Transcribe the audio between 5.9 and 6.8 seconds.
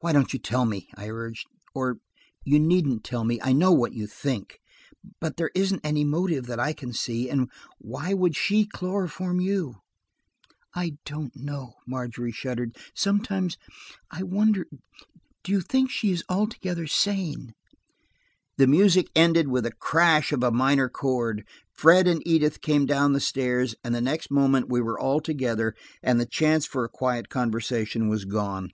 motive that I